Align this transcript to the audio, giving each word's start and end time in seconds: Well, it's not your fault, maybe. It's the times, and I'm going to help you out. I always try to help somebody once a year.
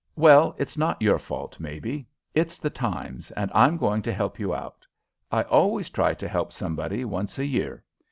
Well, 0.15 0.55
it's 0.57 0.79
not 0.79 0.99
your 0.99 1.19
fault, 1.19 1.59
maybe. 1.59 2.07
It's 2.33 2.57
the 2.57 2.71
times, 2.71 3.29
and 3.37 3.51
I'm 3.53 3.77
going 3.77 4.01
to 4.01 4.11
help 4.11 4.39
you 4.39 4.51
out. 4.51 4.87
I 5.31 5.43
always 5.43 5.91
try 5.91 6.15
to 6.15 6.27
help 6.27 6.51
somebody 6.51 7.05
once 7.05 7.37
a 7.37 7.45
year. 7.45 7.83